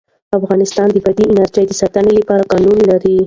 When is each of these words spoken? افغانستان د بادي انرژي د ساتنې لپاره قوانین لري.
افغانستان 0.39 0.87
د 0.91 0.97
بادي 1.05 1.25
انرژي 1.27 1.63
د 1.67 1.71
ساتنې 1.81 2.11
لپاره 2.19 2.47
قوانین 2.51 2.81
لري. 2.91 3.15